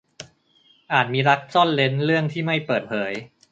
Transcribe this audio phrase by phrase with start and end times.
[0.93, 3.11] อาจมีรักซ่อนเร้นเรื่องที่ไม่เปิดเผย